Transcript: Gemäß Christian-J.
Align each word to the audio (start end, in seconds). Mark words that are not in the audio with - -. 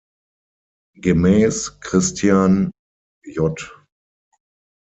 Gemäß 0.97 1.79
Christian-J. 1.79 3.69